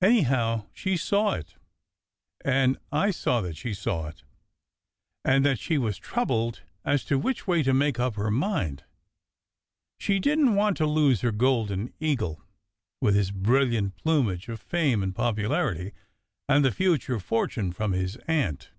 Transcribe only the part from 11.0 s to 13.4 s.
her golden eagle, with his